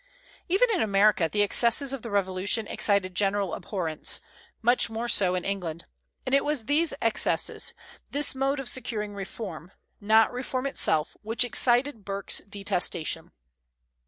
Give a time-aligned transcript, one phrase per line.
[0.49, 4.19] Even in America the excesses of the Revolution excited general abhorrence;
[4.63, 5.85] much more so in England.
[6.25, 7.71] And it was these excesses,
[8.09, 13.31] this mode of securing reform, not reform itself, which excited Burke's detestation.